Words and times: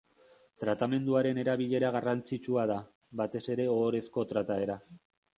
Tratamenduaren 0.61 1.39
erabilera 1.41 1.91
garrantzitsua 1.95 2.63
da, 2.71 2.77
batez 3.21 3.41
ere 3.57 3.67
ohorezko 3.75 4.25
trataera. 4.33 4.79